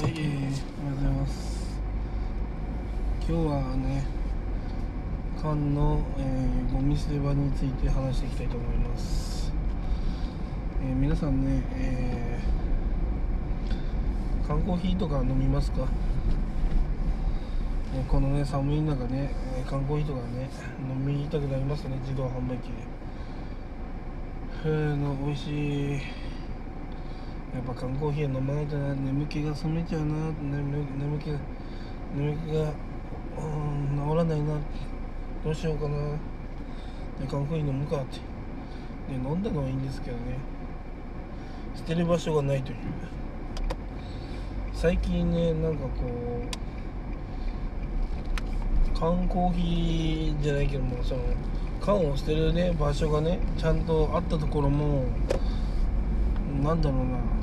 [0.00, 1.80] はい、えー、おはようございます。
[3.28, 4.04] 今日はね、
[5.42, 9.52] 缶の、えーゴミ捨て場について話していきたいと思います。
[10.84, 15.88] えー皆さんね、えー缶コーヒーとか飲みますか、
[17.96, 19.34] えこのね、寒い中ね、
[19.68, 20.48] 缶コーヒーとかね、
[20.88, 22.74] 飲みたくなりますね、自動販売機で。
[24.64, 26.00] えーの美味しい
[27.54, 28.94] やっぱ缶コーヒー飲まないとな。
[28.94, 30.06] 眠気が覚めちゃうな
[30.40, 31.38] 眠眠気が
[32.14, 32.66] 眠気がう
[33.44, 34.54] ん治らないな
[35.44, 35.96] どうしようかな。
[37.18, 38.18] で缶コーヒー飲むかって。
[39.08, 40.22] で飲んだのはいいんですけどね。
[41.74, 42.78] 捨てる場所がないという。
[44.74, 45.88] 最近ねなんかこ
[48.94, 51.22] う缶コーヒーじゃないけどもその
[51.80, 55.04] 缶を捨てるね場所がねちゃんとあったところも
[56.62, 57.37] なんだろうな。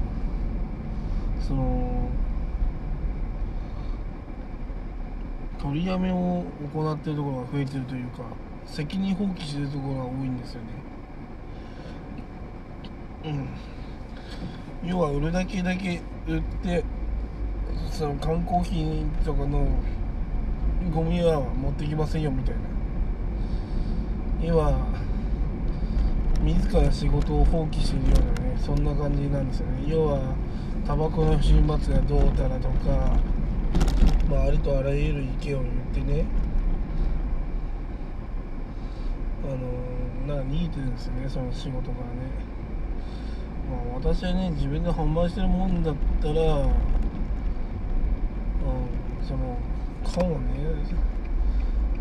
[1.47, 2.09] その
[5.59, 8.23] 取りやめを行っているところが増えてるというか
[8.65, 10.67] 責任放棄しているところが多いんですよね。
[14.83, 14.89] うん。
[14.89, 16.83] 要は売るだけだけ売って
[17.91, 19.67] その缶コーヒーとかの
[20.93, 22.61] ゴミは持ってきませんよみたいな。
[24.47, 24.73] 要は
[26.43, 29.83] 自ら仕事を放棄しているようなねそんな感じなんですよね。
[29.87, 30.35] 要は
[30.85, 33.19] タバコの不始末がどうたらとか
[34.29, 36.25] まあありとあらゆる意見を言ってね
[39.43, 39.47] あ
[40.27, 42.45] のなんか逃げてるんですよねその仕事からね。
[43.69, 46.37] まあ私はね自分で販売してるもんだったら、うん、
[49.27, 49.57] その
[50.03, 50.45] 缶をね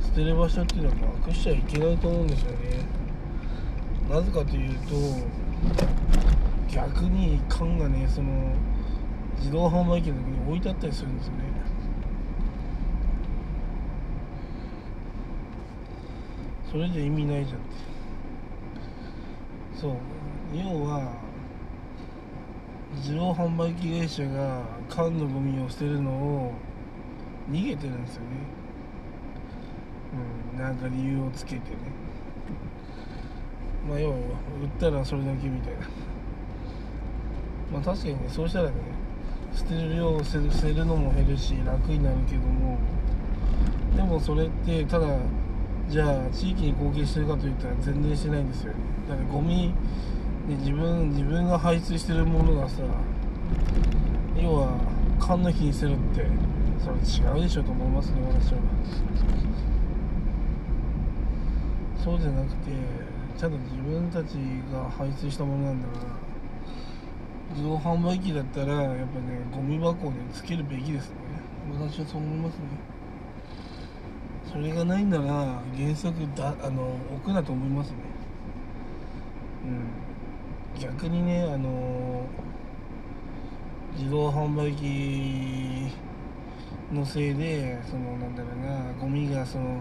[0.02, 2.84] 捨てる場所っていうのはなくしちゃいけないと思うんですよね。
[4.10, 4.94] なぜかというと
[6.68, 8.52] 逆に缶がねその
[9.38, 11.44] 自動販売機の時に置いてあったりするんですよね。
[16.70, 17.68] それじゃ意味ないじゃんって。
[19.80, 19.92] そう。
[20.52, 21.12] 要は
[22.96, 26.52] 自動販売機会社が缶のゴミを捨てるのを
[27.48, 28.26] 逃げてるんですよね。
[30.54, 31.76] うんなんか理由をつけてね。
[33.88, 36.03] まあ要は売ったらそれだけみたいな。
[37.74, 38.76] まあ確かにねそうしたらね
[39.52, 42.78] 捨てる量を捨てるのも減るし楽になるけども。
[43.96, 45.06] でもそれってただ
[45.88, 48.78] じゃあ地域に貢献してるかといったら全然してないんですよね。
[49.08, 49.72] だからゴミ
[50.48, 52.82] で自分自分が排出してるものがさ
[54.36, 54.80] 要は
[55.20, 56.26] 缶の日に捨てるって
[56.82, 58.58] それ違うでしょと思いますね私は。
[62.02, 62.72] そうじゃなくて
[63.38, 64.34] ちゃんと自分たち
[64.72, 66.33] が排出したものなんだから。
[67.50, 71.16] 自動販売機だったらやっぱねゴミ箱につけるべきですね。
[71.72, 72.62] 私はそう思いますね。
[74.50, 77.96] それがないなら原則だあの置くなと思いますね。
[79.64, 80.80] うん。
[80.80, 82.26] 逆にねあの
[83.96, 85.92] 自動販売機
[86.92, 89.80] のせいでそのなんだろうなゴミがその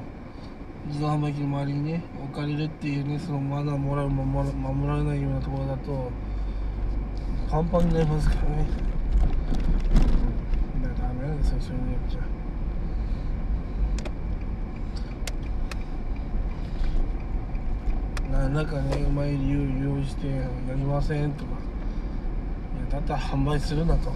[0.88, 6.12] 自動販売機の周りにね置かれるっていうねそのマナーもらう守ら守られないようなところだと
[7.54, 8.66] パンパンになりますからね。
[10.76, 10.82] うん。
[10.82, 12.20] だからダメなんですよそういうのやっちゃ。
[18.50, 20.34] なんかねうまい理由用意してや
[20.70, 21.52] りませんとか。
[21.52, 24.10] いやだったら販売するなと。
[24.10, 24.16] や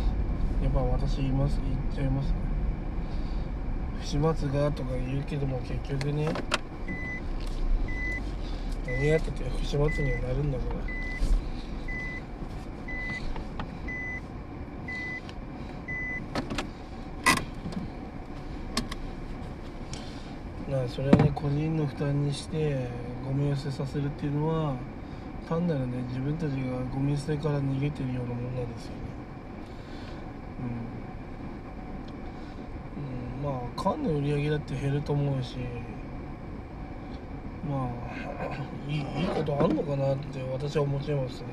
[0.69, 2.33] っぱ私言います言っちゃいますね。
[3.99, 6.33] 不始末がとか言うけども結局ね。
[8.87, 10.96] 何やってて不始末にはなるんだから
[20.67, 22.89] なそれはね個人の負担にして
[23.25, 24.75] ゴミを捨てさせるっていうのは
[25.47, 28.97] 単なるね自分たちがゴミ捨てから逃げてるようなものなんですよね。
[33.45, 35.55] うん、うん、まあ缶の売り上げだって減ると思うし
[37.69, 41.47] まあいいいいことあんのかなって私は思っちゃいますね。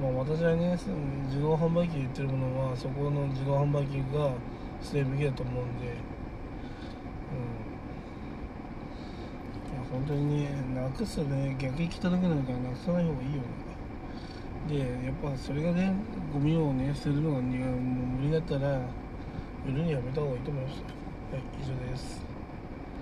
[0.00, 0.12] うん。
[0.14, 0.78] まあ私はね
[1.26, 4.30] 自動販売機で言ってるものはそこの自動販売機が
[4.84, 5.94] するべきだと思うんで、うん、
[9.72, 11.56] いや本当にねなくすね。
[11.58, 13.64] 逆に汚くなるからなくさない方がいいよね。
[14.68, 15.92] でやっぱそれがね
[16.32, 18.78] ゴミをね捨てるのが、ね、もう無理だったら
[19.66, 20.82] 売るにやめた方がいいと思います。
[21.32, 22.33] はい以上です。